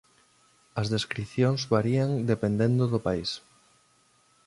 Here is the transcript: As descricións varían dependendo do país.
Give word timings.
As 0.81 0.87
descricións 0.95 1.61
varían 1.75 2.09
dependendo 2.31 2.83
do 2.93 2.99
país. 3.07 3.31